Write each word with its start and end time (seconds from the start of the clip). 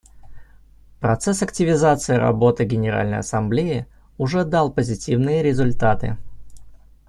Процесс 0.99 1.43
активизации 1.43 2.15
работы 2.15 2.63
Генеральной 2.65 3.19
Ассамблеи 3.19 3.85
уже 4.17 4.43
дал 4.45 4.73
позитивные 4.73 5.43
результаты. 5.43 6.17